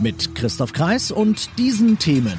Mit 0.00 0.34
Christoph 0.34 0.72
Kreis 0.72 1.10
und 1.10 1.50
diesen 1.58 1.98
Themen. 1.98 2.38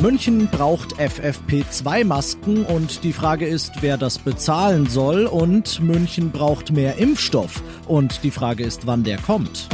München 0.00 0.48
braucht 0.48 0.94
FFP2-Masken 0.94 2.64
und 2.64 3.02
die 3.02 3.12
Frage 3.12 3.46
ist, 3.46 3.72
wer 3.80 3.96
das 3.96 4.18
bezahlen 4.18 4.86
soll. 4.86 5.26
Und 5.26 5.80
München 5.80 6.30
braucht 6.30 6.70
mehr 6.70 6.96
Impfstoff 6.98 7.62
und 7.88 8.22
die 8.22 8.30
Frage 8.30 8.62
ist, 8.62 8.86
wann 8.86 9.02
der 9.02 9.18
kommt. 9.18 9.68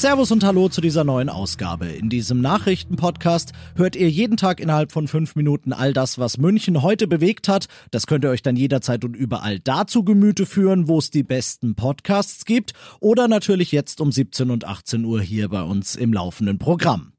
Servus 0.00 0.30
und 0.30 0.44
Hallo 0.44 0.68
zu 0.68 0.82
dieser 0.82 1.04
neuen 1.04 1.30
Ausgabe. 1.30 1.86
In 1.86 2.10
diesem 2.10 2.42
Nachrichtenpodcast 2.42 3.52
hört 3.76 3.96
ihr 3.96 4.10
jeden 4.10 4.36
Tag 4.36 4.60
innerhalb 4.60 4.92
von 4.92 5.08
fünf 5.08 5.36
Minuten 5.36 5.72
all 5.72 5.94
das, 5.94 6.18
was 6.18 6.36
München 6.36 6.82
heute 6.82 7.06
bewegt 7.06 7.48
hat. 7.48 7.66
Das 7.92 8.06
könnt 8.06 8.22
ihr 8.22 8.28
euch 8.28 8.42
dann 8.42 8.56
jederzeit 8.56 9.06
und 9.06 9.16
überall 9.16 9.58
dazu 9.58 10.04
Gemüte 10.04 10.44
führen, 10.44 10.86
wo 10.86 10.98
es 10.98 11.10
die 11.10 11.22
besten 11.22 11.76
Podcasts 11.76 12.44
gibt. 12.44 12.74
Oder 13.00 13.26
natürlich 13.26 13.72
jetzt 13.72 14.02
um 14.02 14.12
17 14.12 14.50
und 14.50 14.66
18 14.66 15.02
Uhr 15.02 15.22
hier 15.22 15.48
bei 15.48 15.62
uns 15.62 15.96
im 15.96 16.12
laufenden 16.12 16.58
Programm. 16.58 17.14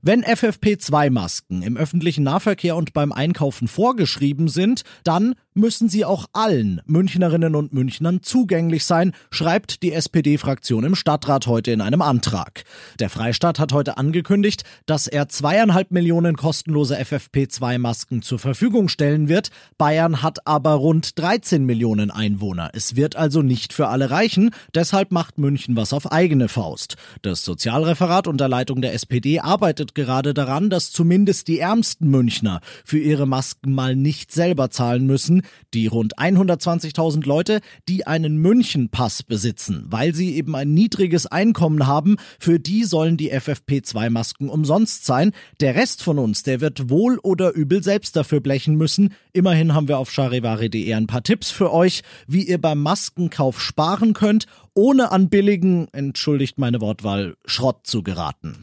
Wenn 0.00 0.24
FFP2-Masken 0.24 1.62
im 1.62 1.76
öffentlichen 1.76 2.22
Nahverkehr 2.22 2.76
und 2.76 2.92
beim 2.92 3.10
Einkaufen 3.10 3.66
vorgeschrieben 3.66 4.46
sind, 4.46 4.82
dann 5.02 5.34
müssen 5.58 5.88
sie 5.88 6.04
auch 6.04 6.26
allen 6.32 6.80
Münchnerinnen 6.86 7.54
und 7.54 7.72
Münchnern 7.74 8.22
zugänglich 8.22 8.84
sein, 8.84 9.12
schreibt 9.30 9.82
die 9.82 9.92
SPD-Fraktion 9.92 10.84
im 10.84 10.94
Stadtrat 10.94 11.46
heute 11.46 11.72
in 11.72 11.80
einem 11.80 12.00
Antrag. 12.00 12.64
Der 12.98 13.10
Freistaat 13.10 13.58
hat 13.58 13.72
heute 13.72 13.98
angekündigt, 13.98 14.64
dass 14.86 15.06
er 15.06 15.28
zweieinhalb 15.28 15.90
Millionen 15.90 16.36
kostenlose 16.36 16.98
FFP2-Masken 16.98 18.22
zur 18.22 18.38
Verfügung 18.38 18.88
stellen 18.88 19.28
wird. 19.28 19.50
Bayern 19.76 20.22
hat 20.22 20.46
aber 20.46 20.72
rund 20.72 21.18
13 21.18 21.64
Millionen 21.64 22.10
Einwohner. 22.10 22.70
Es 22.72 22.96
wird 22.96 23.16
also 23.16 23.42
nicht 23.42 23.72
für 23.72 23.88
alle 23.88 24.10
reichen. 24.10 24.50
Deshalb 24.74 25.12
macht 25.12 25.38
München 25.38 25.76
was 25.76 25.92
auf 25.92 26.10
eigene 26.10 26.48
Faust. 26.48 26.96
Das 27.22 27.44
Sozialreferat 27.44 28.26
unter 28.26 28.48
Leitung 28.48 28.80
der 28.80 28.94
SPD 28.94 29.40
arbeitet 29.40 29.94
gerade 29.94 30.34
daran, 30.34 30.70
dass 30.70 30.92
zumindest 30.92 31.48
die 31.48 31.58
ärmsten 31.58 32.08
Münchner 32.08 32.60
für 32.84 32.98
ihre 32.98 33.26
Masken 33.26 33.72
mal 33.72 33.96
nicht 33.96 34.32
selber 34.32 34.70
zahlen 34.70 35.06
müssen. 35.06 35.42
Die 35.74 35.86
rund 35.86 36.18
120.000 36.18 37.26
Leute, 37.26 37.60
die 37.88 38.06
einen 38.06 38.38
München-Pass 38.38 39.22
besitzen, 39.22 39.86
weil 39.88 40.14
sie 40.14 40.34
eben 40.34 40.54
ein 40.56 40.72
niedriges 40.72 41.26
Einkommen 41.26 41.86
haben, 41.86 42.16
für 42.38 42.58
die 42.58 42.84
sollen 42.84 43.16
die 43.16 43.32
FFP2-Masken 43.32 44.48
umsonst 44.48 45.04
sein. 45.04 45.32
Der 45.60 45.74
Rest 45.74 46.02
von 46.02 46.18
uns, 46.18 46.42
der 46.42 46.60
wird 46.60 46.90
wohl 46.90 47.18
oder 47.18 47.52
übel 47.52 47.82
selbst 47.82 48.16
dafür 48.16 48.40
blechen 48.40 48.76
müssen. 48.76 49.14
Immerhin 49.32 49.74
haben 49.74 49.88
wir 49.88 49.98
auf 49.98 50.10
charivari.de 50.10 50.94
ein 50.94 51.06
paar 51.06 51.22
Tipps 51.22 51.50
für 51.50 51.72
euch, 51.72 52.02
wie 52.26 52.42
ihr 52.42 52.60
beim 52.60 52.82
Maskenkauf 52.82 53.60
sparen 53.60 54.14
könnt, 54.14 54.46
ohne 54.74 55.10
an 55.12 55.28
billigen, 55.28 55.88
entschuldigt 55.92 56.58
meine 56.58 56.80
Wortwahl, 56.80 57.34
Schrott 57.44 57.86
zu 57.86 58.02
geraten. 58.02 58.56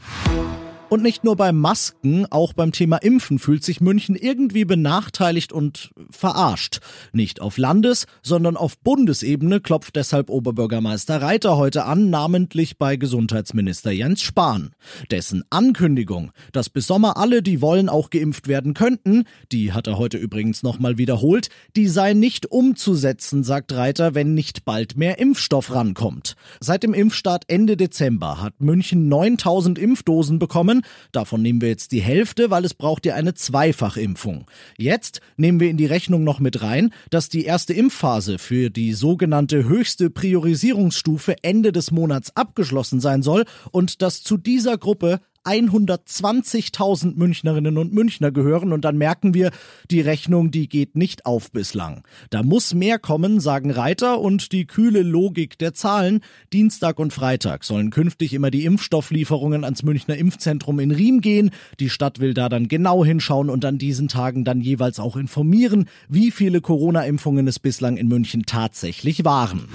Und 0.88 1.02
nicht 1.02 1.24
nur 1.24 1.34
beim 1.34 1.58
Masken, 1.58 2.26
auch 2.30 2.52
beim 2.52 2.70
Thema 2.70 2.98
Impfen 2.98 3.40
fühlt 3.40 3.64
sich 3.64 3.80
München 3.80 4.14
irgendwie 4.14 4.64
benachteiligt 4.64 5.52
und 5.52 5.90
verarscht. 6.10 6.78
Nicht 7.12 7.40
auf 7.40 7.58
Landes-, 7.58 8.06
sondern 8.22 8.56
auf 8.56 8.78
Bundesebene 8.78 9.60
klopft 9.60 9.96
deshalb 9.96 10.30
Oberbürgermeister 10.30 11.20
Reiter 11.20 11.56
heute 11.56 11.86
an, 11.86 12.08
namentlich 12.08 12.78
bei 12.78 12.94
Gesundheitsminister 12.94 13.90
Jens 13.90 14.22
Spahn. 14.22 14.70
Dessen 15.10 15.42
Ankündigung, 15.50 16.30
dass 16.52 16.70
bis 16.70 16.86
Sommer 16.86 17.16
alle, 17.16 17.42
die 17.42 17.60
wollen, 17.60 17.88
auch 17.88 18.08
geimpft 18.10 18.46
werden 18.46 18.72
könnten, 18.72 19.24
die 19.50 19.72
hat 19.72 19.88
er 19.88 19.98
heute 19.98 20.18
übrigens 20.18 20.62
nochmal 20.62 20.98
wiederholt, 20.98 21.48
die 21.74 21.88
sei 21.88 22.12
nicht 22.12 22.46
umzusetzen, 22.46 23.42
sagt 23.42 23.72
Reiter, 23.72 24.14
wenn 24.14 24.34
nicht 24.34 24.64
bald 24.64 24.96
mehr 24.96 25.18
Impfstoff 25.18 25.74
rankommt. 25.74 26.36
Seit 26.60 26.84
dem 26.84 26.94
Impfstart 26.94 27.44
Ende 27.48 27.76
Dezember 27.76 28.40
hat 28.40 28.60
München 28.60 29.08
9000 29.08 29.80
Impfdosen 29.80 30.38
bekommen, 30.38 30.75
Impfungen. 30.76 30.82
Davon 31.12 31.42
nehmen 31.42 31.60
wir 31.60 31.68
jetzt 31.68 31.92
die 31.92 32.00
Hälfte, 32.00 32.50
weil 32.50 32.64
es 32.64 32.74
braucht 32.74 33.06
ja 33.06 33.14
eine 33.14 33.34
Zweifachimpfung. 33.34 34.46
Jetzt 34.76 35.20
nehmen 35.36 35.60
wir 35.60 35.70
in 35.70 35.76
die 35.76 35.86
Rechnung 35.86 36.24
noch 36.24 36.40
mit 36.40 36.62
rein, 36.62 36.92
dass 37.10 37.28
die 37.28 37.44
erste 37.44 37.72
Impfphase 37.72 38.38
für 38.38 38.70
die 38.70 38.92
sogenannte 38.92 39.64
höchste 39.64 40.10
Priorisierungsstufe 40.10 41.36
Ende 41.42 41.72
des 41.72 41.90
Monats 41.90 42.34
abgeschlossen 42.36 43.00
sein 43.00 43.22
soll 43.22 43.44
und 43.70 44.02
dass 44.02 44.22
zu 44.22 44.36
dieser 44.36 44.78
Gruppe 44.78 45.20
120.000 45.46 47.14
Münchnerinnen 47.16 47.78
und 47.78 47.94
Münchner 47.94 48.32
gehören 48.32 48.72
und 48.72 48.84
dann 48.84 48.98
merken 48.98 49.32
wir, 49.32 49.50
die 49.90 50.00
Rechnung, 50.00 50.50
die 50.50 50.68
geht 50.68 50.96
nicht 50.96 51.24
auf 51.24 51.52
bislang. 51.52 52.02
Da 52.30 52.42
muss 52.42 52.74
mehr 52.74 52.98
kommen, 52.98 53.40
sagen 53.40 53.70
Reiter 53.70 54.20
und 54.20 54.52
die 54.52 54.66
kühle 54.66 55.02
Logik 55.02 55.56
der 55.58 55.72
Zahlen. 55.72 56.20
Dienstag 56.52 56.98
und 56.98 57.12
Freitag 57.12 57.64
sollen 57.64 57.90
künftig 57.90 58.34
immer 58.34 58.50
die 58.50 58.64
Impfstofflieferungen 58.64 59.64
ans 59.64 59.82
Münchner 59.82 60.16
Impfzentrum 60.16 60.80
in 60.80 60.90
Riem 60.90 61.20
gehen. 61.20 61.50
Die 61.78 61.90
Stadt 61.90 62.18
will 62.20 62.34
da 62.34 62.48
dann 62.48 62.68
genau 62.68 63.04
hinschauen 63.04 63.48
und 63.48 63.64
an 63.64 63.78
diesen 63.78 64.08
Tagen 64.08 64.44
dann 64.44 64.60
jeweils 64.60 64.98
auch 64.98 65.16
informieren, 65.16 65.88
wie 66.08 66.30
viele 66.30 66.60
Corona-Impfungen 66.60 67.46
es 67.46 67.58
bislang 67.58 67.96
in 67.96 68.08
München 68.08 68.44
tatsächlich 68.46 69.24
waren. 69.24 69.68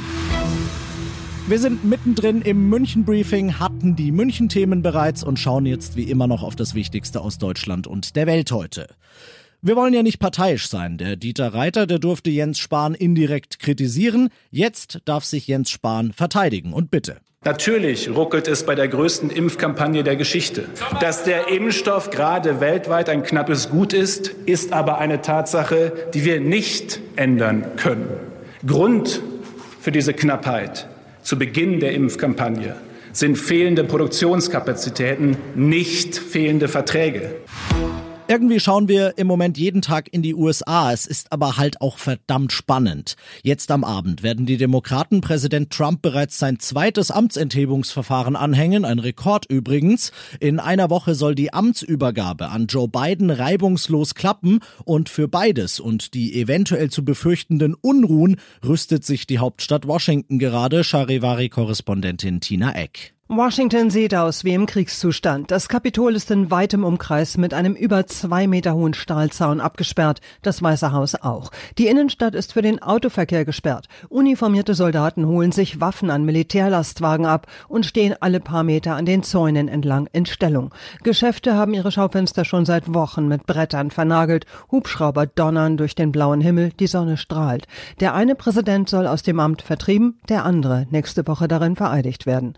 Wir 1.51 1.59
sind 1.59 1.84
mittendrin 1.84 2.41
im 2.44 2.69
München-Briefing, 2.69 3.59
hatten 3.59 3.97
die 3.97 4.13
München-Themen 4.13 4.81
bereits 4.81 5.22
und 5.22 5.38
schauen 5.38 5.66
jetzt 5.66 5.97
wie 5.97 6.09
immer 6.09 6.25
noch 6.25 6.44
auf 6.44 6.56
das 6.56 6.75
Wichtigste 6.75 7.19
aus 7.19 7.39
Deutschland 7.39 7.88
und 7.88 8.16
der 8.16 8.25
Welt 8.25 8.53
heute. 8.53 8.88
Wir 9.61 9.75
wollen 9.75 9.94
ja 9.94 10.01
nicht 10.01 10.19
parteiisch 10.19 10.69
sein. 10.69 10.97
Der 10.97 11.17
Dieter 11.17 11.53
Reiter, 11.53 11.88
der 11.88 12.00
durfte 12.00 12.29
Jens 12.29 12.57
Spahn 12.57 12.94
indirekt 12.94 13.59
kritisieren. 13.59 14.29
Jetzt 14.50 15.00
darf 15.03 15.25
sich 15.25 15.45
Jens 15.45 15.69
Spahn 15.69 16.13
verteidigen. 16.13 16.72
Und 16.72 16.90
bitte. 16.90 17.17
Natürlich 17.44 18.09
ruckelt 18.09 18.47
es 18.47 18.66
bei 18.66 18.75
der 18.75 18.88
größten 18.88 19.29
Impfkampagne 19.29 20.06
der 20.06 20.16
Geschichte. 20.16 20.69
Dass 21.01 21.25
der 21.25 21.50
Impfstoff 21.50 22.11
gerade 22.11 22.61
weltweit 22.61 23.09
ein 23.09 23.23
knappes 23.23 23.69
Gut 23.69 23.91
ist, 23.91 24.29
ist 24.45 24.72
aber 24.72 25.00
eine 25.00 25.22
Tatsache, 25.22 25.91
die 26.13 26.23
wir 26.23 26.40
nicht 26.40 27.01
ändern 27.17 27.75
können. 27.75 28.07
Grund 28.66 29.22
für 29.81 29.91
diese 29.91 30.13
Knappheit 30.13 30.88
zu 31.22 31.38
Beginn 31.38 31.80
der 31.80 31.94
Impfkampagne 31.94 32.76
sind 33.14 33.38
fehlende 33.38 33.84
Produktionskapazitäten, 33.84 35.38
nicht 35.56 36.16
fehlende 36.16 36.68
Verträge. 36.68 37.32
Irgendwie 38.31 38.62
schauen 38.62 38.88
wir 38.88 39.18
im 39.18 39.28
Moment 39.28 39.58
jeden 39.58 39.81
Tag 39.81 40.08
in 40.14 40.22
die 40.22 40.34
USA. 40.34 40.94
Es 40.94 41.06
ist 41.06 41.34
aber 41.34 41.58
halt 41.58 41.81
auch 41.81 41.97
verdammt 41.97 42.53
spannend. 42.53 43.18
Jetzt 43.44 43.69
am 43.72 43.84
Abend 43.84 44.24
werden 44.24 44.46
die 44.46 44.56
Demokraten 44.56 45.19
Präsident 45.19 45.69
Trump 45.69 46.02
bereits 46.02 46.40
sein 46.40 46.58
zweites 46.58 47.12
Amtsenthebungsverfahren 47.12 48.38
anhängen, 48.38 48.86
ein 48.86 49.00
Rekord 49.00 49.47
übrigens. 49.47 50.14
In 50.40 50.62
einer 50.62 50.90
Woche 50.90 51.14
soll 51.14 51.36
die 51.36 51.52
Amtsübergabe 51.52 52.47
an 52.47 52.68
Joe 52.68 52.88
Biden 52.88 53.31
reibungslos 53.31 54.16
klappen 54.16 54.62
und 54.86 55.09
für 55.09 55.28
beides 55.28 55.81
und 55.81 56.14
die 56.14 56.40
eventuell 56.40 56.90
zu 56.90 57.03
befürchtenden 57.03 57.74
Unruhen 57.74 58.38
rüstet 58.66 59.03
sich 59.03 59.28
die 59.28 59.40
Hauptstadt 59.40 59.88
Washington 59.88 60.40
gerade, 60.40 60.86
Charivari-Korrespondentin 60.86 62.40
Tina 62.40 62.78
Eck. 62.78 63.14
Washington 63.34 63.90
sieht 63.90 64.14
aus 64.14 64.44
wie 64.44 64.53
im 64.53 64.66
Kriegszustand. 64.66 65.52
Das 65.52 65.69
Kapitol 65.69 66.18
ist 66.18 66.30
in 66.31 66.52
weitem 66.52 66.84
Umkreis 66.84 67.38
mit 67.38 67.53
einem 67.53 67.76
über 67.76 68.05
zwei 68.05 68.46
Meter 68.46 68.73
hohen 68.73 68.94
Stahlzaun 68.94 69.61
abgesperrt, 69.61 70.20
das 70.41 70.61
Weiße 70.61 70.91
Haus 70.91 71.16
auch. 71.16 71.50
Die 71.78 71.88
Innenstadt 71.88 72.35
ist 72.35 72.52
für 72.52 72.61
den 72.61 72.82
Autoverkehr 72.82 73.46
gesperrt. 73.46 73.88
Uniformierte 74.09 74.73
Soldaten 74.73 75.26
holen 75.28 75.53
sich 75.53 75.79
Waffen 75.79 76.09
an 76.09 76.26
Militärlastwagen 76.26 77.26
ab 77.26 77.47
und 77.70 77.85
stehen 77.85 78.16
alle 78.20 78.41
paar 78.41 78.64
Meter 78.64 78.97
an 78.97 79.05
den 79.05 79.23
Zäunen 79.23 79.70
entlang 79.70 80.09
in 80.11 80.26
Stellung. 80.26 80.73
Geschäfte 81.02 81.53
haben 81.53 81.73
ihre 81.73 81.94
Schaufenster 81.94 82.44
schon 82.44 82.66
seit 82.66 82.94
Wochen 82.94 83.29
mit 83.29 83.46
Brettern 83.46 83.91
vernagelt. 83.91 84.46
Hubschrauber 84.73 85.26
donnern 85.26 85.78
durch 85.78 85.96
den 85.96 86.11
blauen 86.11 86.41
Himmel, 86.41 86.73
die 86.82 86.88
Sonne 86.88 87.16
strahlt. 87.16 87.66
Der 88.02 88.14
eine 88.14 88.35
Präsident 88.35 88.90
soll 88.90 89.08
aus 89.08 89.23
dem 89.23 89.40
Amt 89.40 89.61
vertrieben, 89.61 90.20
der 90.28 90.44
andere 90.44 90.85
nächste 90.90 91.26
Woche 91.26 91.47
darin 91.47 91.78
vereidigt 91.78 92.26
werden. 92.26 92.58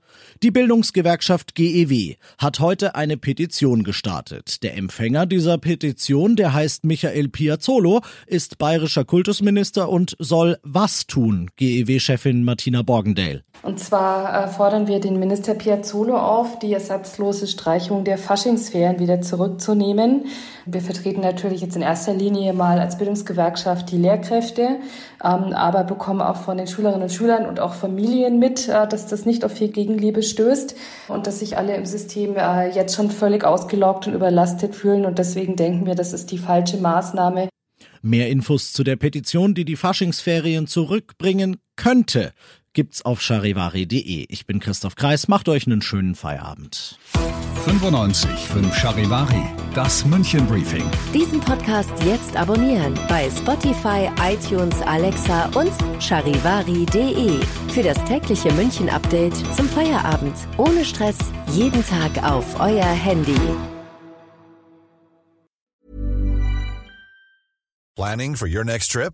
Die 0.43 0.49
Bildungsgewerkschaft 0.49 1.53
GEW 1.53 2.15
hat 2.39 2.59
heute 2.59 2.95
eine 2.95 3.15
Petition 3.15 3.83
gestartet. 3.83 4.63
Der 4.63 4.75
Empfänger 4.75 5.27
dieser 5.27 5.59
Petition, 5.59 6.35
der 6.35 6.55
heißt 6.55 6.83
Michael 6.83 7.29
Piazzolo, 7.29 8.01
ist 8.25 8.57
bayerischer 8.57 9.05
Kultusminister 9.05 9.87
und 9.87 10.15
soll 10.17 10.57
was 10.63 11.05
tun, 11.05 11.51
GEW-Chefin 11.57 12.43
Martina 12.43 12.81
Borgendale. 12.81 13.43
Und 13.61 13.79
zwar 13.79 14.45
äh, 14.45 14.47
fordern 14.47 14.87
wir 14.87 14.99
den 14.99 15.19
Minister 15.19 15.53
Piazzolo 15.53 16.17
auf, 16.17 16.57
die 16.57 16.73
ersatzlose 16.73 17.45
Streichung 17.45 18.03
der 18.03 18.17
Faschingsferien 18.17 18.99
wieder 18.99 19.21
zurückzunehmen. 19.21 20.25
Wir 20.65 20.81
vertreten 20.81 21.21
natürlich 21.21 21.61
jetzt 21.61 21.75
in 21.75 21.83
erster 21.83 22.15
Linie 22.15 22.53
mal 22.53 22.79
als 22.79 22.97
Bildungsgewerkschaft 22.97 23.91
die 23.91 23.97
Lehrkräfte, 23.97 24.77
ähm, 25.23 25.53
aber 25.53 25.83
bekommen 25.83 26.21
auch 26.21 26.37
von 26.37 26.57
den 26.57 26.65
Schülerinnen 26.65 27.03
und 27.03 27.11
Schülern 27.11 27.45
und 27.45 27.59
auch 27.59 27.73
Familien 27.73 28.39
mit, 28.39 28.67
äh, 28.67 28.87
dass 28.87 29.05
das 29.05 29.25
nicht 29.27 29.45
auf 29.45 29.51
viel 29.51 29.69
Gegenliebe 29.69 30.23
stößt 30.31 30.75
und 31.07 31.27
dass 31.27 31.39
sich 31.39 31.57
alle 31.57 31.75
im 31.75 31.85
System 31.85 32.35
äh, 32.35 32.69
jetzt 32.69 32.95
schon 32.95 33.11
völlig 33.11 33.43
ausgelaugt 33.43 34.07
und 34.07 34.13
überlastet 34.13 34.75
fühlen. 34.75 35.05
Und 35.05 35.19
deswegen 35.19 35.55
denken 35.55 35.85
wir, 35.85 35.95
das 35.95 36.13
ist 36.13 36.31
die 36.31 36.39
falsche 36.39 36.77
Maßnahme. 36.77 37.49
Mehr 38.01 38.29
Infos 38.29 38.73
zu 38.73 38.83
der 38.83 38.95
Petition, 38.95 39.53
die 39.53 39.65
die 39.65 39.75
Faschingsferien 39.75 40.65
zurückbringen 40.65 41.57
könnte, 41.75 42.33
gibt's 42.73 43.03
auf 43.03 43.21
charivari.de. 43.21 44.25
Ich 44.29 44.45
bin 44.45 44.59
Christoph 44.59 44.95
Kreis, 44.95 45.27
macht 45.27 45.49
euch 45.49 45.65
einen 45.67 45.81
schönen 45.81 46.15
Feierabend. 46.15 46.97
95 47.65 48.29
5 48.29 48.75
Charivari, 48.75 49.43
das 49.75 50.03
München 50.05 50.47
Briefing. 50.47 50.83
Diesen 51.13 51.39
Podcast 51.39 51.91
jetzt 52.03 52.35
abonnieren 52.35 52.95
bei 53.07 53.29
Spotify, 53.29 54.09
iTunes, 54.21 54.81
Alexa 54.81 55.45
und 55.53 55.71
charivari.de. 56.01 57.39
Für 57.71 57.83
das 57.83 58.03
tägliche 58.05 58.51
München 58.53 58.89
Update 58.89 59.35
zum 59.55 59.69
Feierabend. 59.69 60.35
Ohne 60.57 60.83
Stress, 60.83 61.17
jeden 61.51 61.85
Tag 61.85 62.23
auf 62.23 62.59
euer 62.59 62.83
Handy. 62.85 63.37
Planning 67.95 68.35
for 68.35 68.47
your 68.47 68.63
next 68.63 68.91
trip? 68.91 69.13